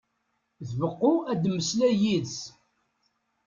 Tbeqqu 0.67 1.11
ad 1.31 1.39
temmeslay 1.43 1.95
yid-s. 2.03 2.37